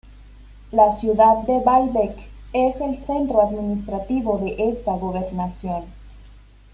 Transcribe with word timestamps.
La 0.71 0.91
ciudad 0.93 1.43
de 1.45 1.59
Baalbek 1.63 2.17
es 2.53 2.81
el 2.81 2.97
centro 2.97 3.39
administrativo 3.43 4.39
de 4.39 4.71
esta 4.71 4.93
gobernación. 4.95 5.83